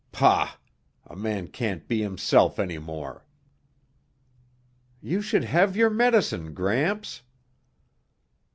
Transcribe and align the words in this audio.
Pah! 0.11 0.55
A 1.05 1.15
man 1.15 1.47
can't 1.47 1.87
be 1.87 2.01
himself 2.01 2.57
any 2.57 2.79
more." 2.79 3.23
"You 4.99 5.21
should 5.21 5.43
have 5.43 5.75
your 5.75 5.91
medicine, 5.91 6.55
Gramps." 6.55 7.21